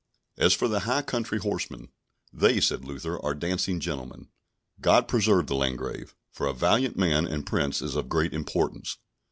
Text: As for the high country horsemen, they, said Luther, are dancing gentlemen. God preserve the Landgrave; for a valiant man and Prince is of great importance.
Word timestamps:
As 0.39 0.55
for 0.55 0.67
the 0.67 0.79
high 0.89 1.03
country 1.03 1.37
horsemen, 1.37 1.89
they, 2.33 2.59
said 2.59 2.83
Luther, 2.83 3.23
are 3.23 3.35
dancing 3.35 3.79
gentlemen. 3.79 4.29
God 4.79 5.07
preserve 5.07 5.45
the 5.45 5.53
Landgrave; 5.53 6.15
for 6.31 6.47
a 6.47 6.53
valiant 6.55 6.97
man 6.97 7.27
and 7.27 7.45
Prince 7.45 7.83
is 7.83 7.95
of 7.95 8.09
great 8.09 8.33
importance. 8.33 8.97